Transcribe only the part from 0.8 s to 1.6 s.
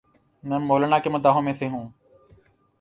کے مداحوں میں